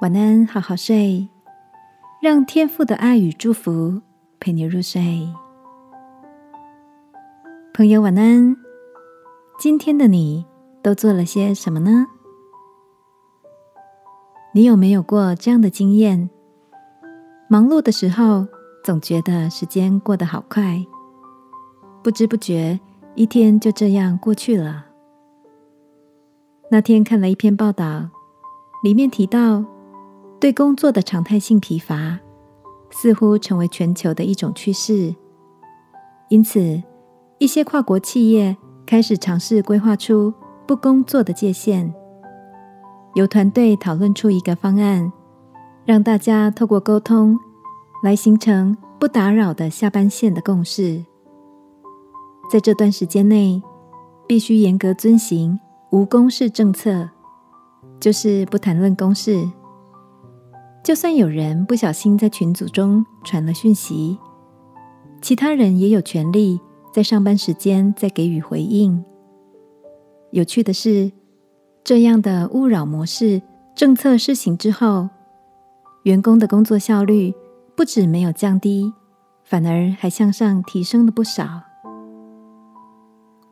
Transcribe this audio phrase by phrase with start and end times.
[0.00, 1.28] 晚安，好好睡，
[2.22, 4.00] 让天父的爱与祝福
[4.40, 5.28] 陪你入睡。
[7.74, 8.56] 朋友，晚安。
[9.58, 10.46] 今天的你
[10.82, 12.06] 都做了些什么呢？
[14.54, 16.30] 你有没有过这样的经验？
[17.50, 18.46] 忙碌的时候，
[18.82, 20.82] 总觉得时间过得好快，
[22.02, 22.80] 不知不觉
[23.16, 24.86] 一天就这样过去了。
[26.70, 28.08] 那天看了一篇报道，
[28.82, 29.62] 里面提到。
[30.40, 32.18] 对工作的常态性疲乏，
[32.90, 35.14] 似乎成为全球的一种趋势。
[36.30, 36.82] 因此，
[37.38, 40.32] 一些跨国企业开始尝试规划出
[40.66, 41.92] 不工作的界限，
[43.14, 45.12] 由团队讨论出一个方案，
[45.84, 47.38] 让大家透过沟通
[48.02, 51.04] 来形成不打扰的下班线的共识。
[52.50, 53.62] 在这段时间内，
[54.26, 55.60] 必须严格遵行
[55.90, 57.10] 无公事政策，
[58.00, 59.46] 就是不谈论公事。
[60.82, 64.18] 就算有人不小心在群组中传了讯息，
[65.20, 66.58] 其他人也有权利
[66.92, 69.04] 在上班时间再给予回应。
[70.30, 71.12] 有趣的是，
[71.84, 73.42] 这样的勿扰模式
[73.74, 75.10] 政策施行之后，
[76.04, 77.34] 员工的工作效率
[77.76, 78.90] 不止没有降低，
[79.44, 81.60] 反而还向上提升了不少。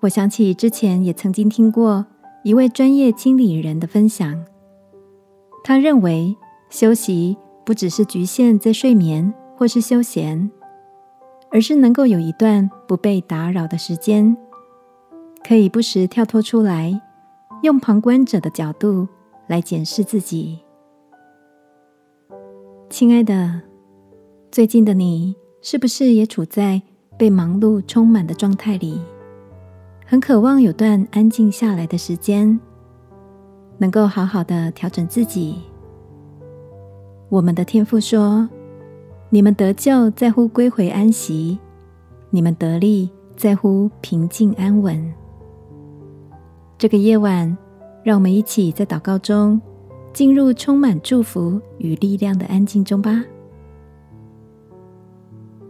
[0.00, 2.06] 我想起之前也曾经听过
[2.42, 4.44] 一位专业经理人的分享，
[5.62, 6.34] 他认为。
[6.70, 10.50] 休息不只是局限在睡眠或是休闲，
[11.50, 14.36] 而是能够有一段不被打扰的时间，
[15.46, 17.00] 可以不时跳脱出来，
[17.62, 19.08] 用旁观者的角度
[19.46, 20.58] 来检视自己。
[22.90, 23.62] 亲爱的，
[24.50, 26.80] 最近的你是不是也处在
[27.18, 29.00] 被忙碌充满的状态里？
[30.06, 32.58] 很渴望有段安静下来的时间，
[33.76, 35.56] 能够好好的调整自己。
[37.30, 38.48] 我们的天父说
[39.28, 41.58] ：“你们得救在乎归回安息，
[42.30, 45.12] 你们得力在乎平静安稳。”
[46.78, 47.54] 这个夜晚，
[48.02, 49.60] 让我们一起在祷告中
[50.14, 53.22] 进入充满祝福与力量的安静中吧。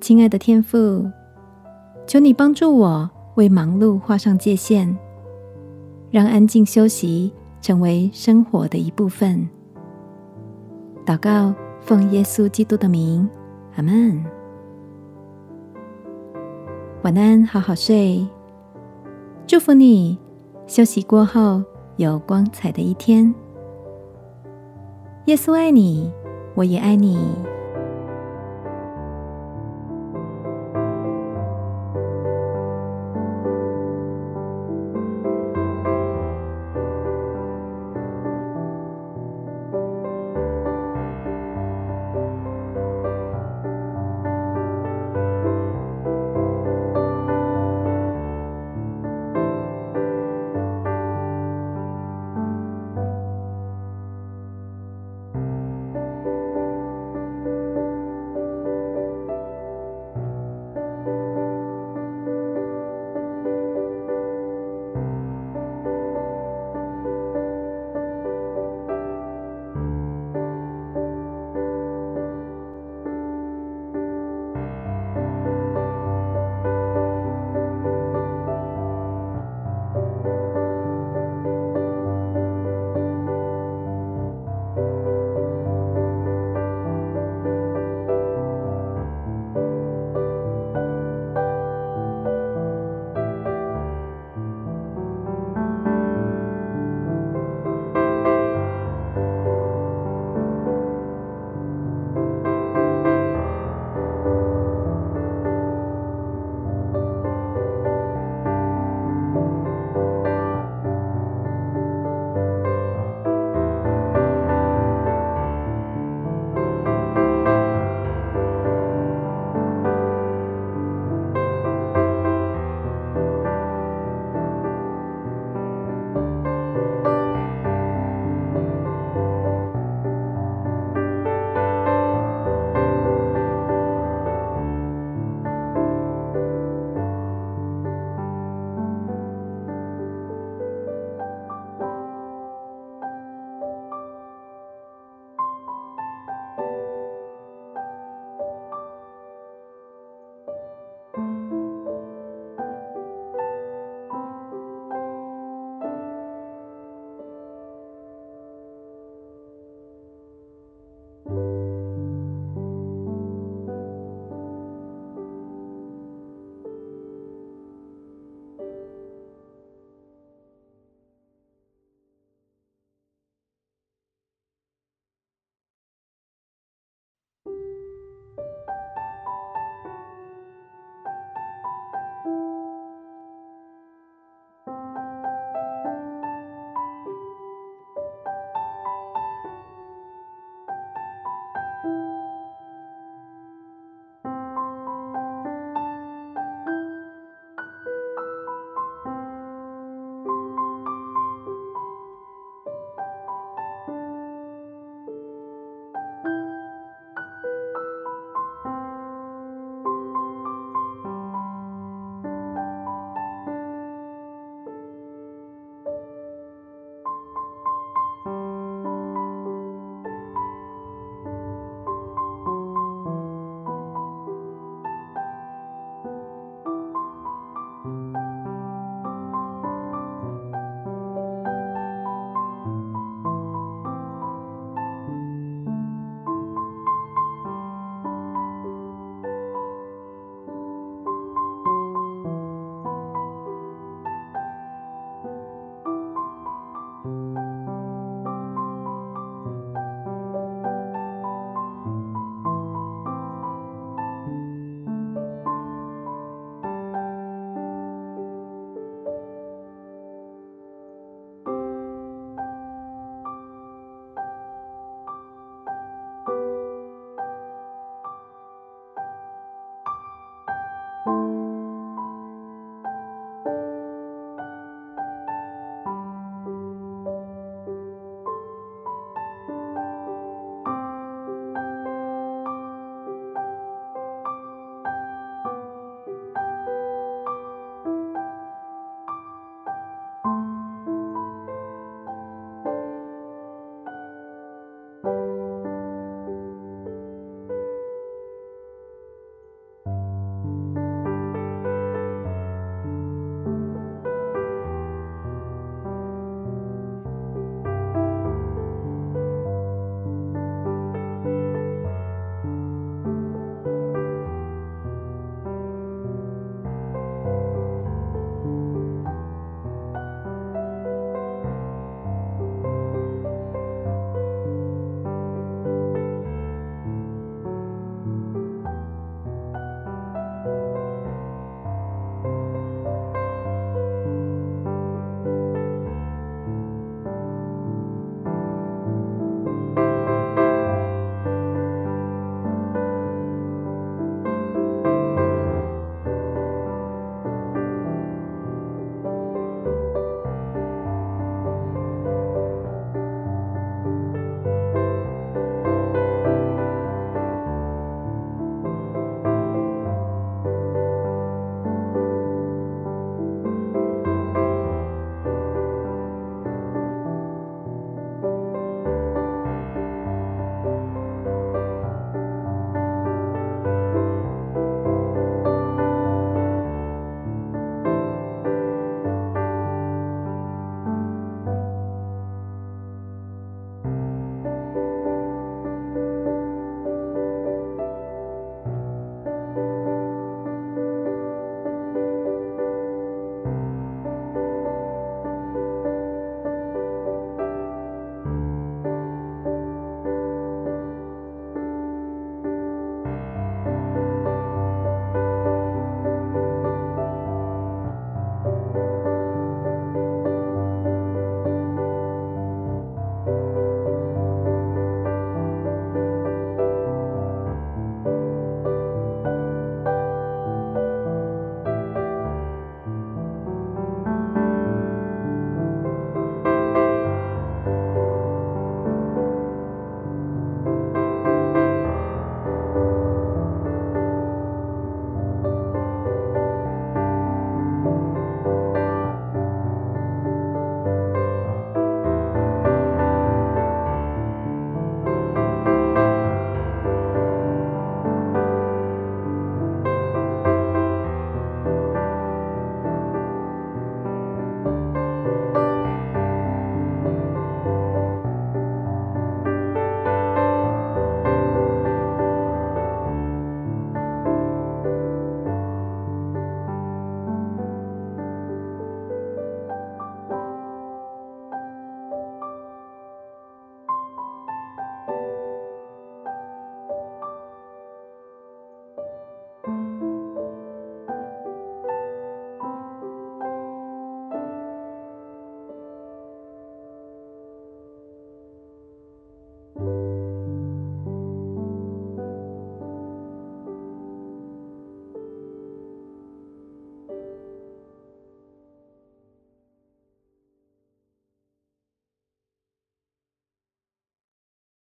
[0.00, 1.06] 亲爱的天父，
[2.06, 4.96] 求你帮助我为忙碌画上界限，
[6.10, 7.30] 让安静休息
[7.60, 9.46] 成为生活的一部分。
[11.04, 13.28] 祷告，奉耶稣基督的名，
[13.76, 14.24] 阿门。
[17.02, 18.24] 晚安，好好睡。
[19.46, 20.16] 祝福你，
[20.66, 21.62] 休息过后
[21.96, 23.34] 有光彩的一天。
[25.26, 26.10] 耶稣爱你，
[26.54, 27.18] 我也爱你。